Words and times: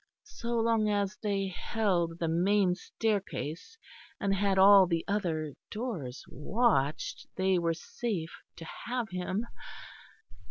So 0.33 0.57
long 0.59 0.89
as 0.89 1.15
they 1.17 1.49
held 1.49 2.17
the 2.17 2.27
main 2.27 2.73
staircase, 2.73 3.77
and 4.19 4.33
had 4.33 4.57
all 4.57 4.87
the 4.87 5.05
other 5.07 5.53
doors 5.69 6.25
watched, 6.27 7.27
they 7.35 7.59
were 7.59 7.75
safe 7.75 8.33
to 8.55 8.65
have 8.87 9.09
him. 9.09 9.45